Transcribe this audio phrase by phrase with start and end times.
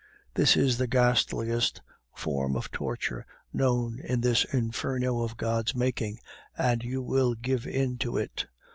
[0.33, 1.79] This is the ghastliest
[2.15, 6.17] form of torture known in this inferno of God's making,
[6.57, 8.47] and you will give in to it.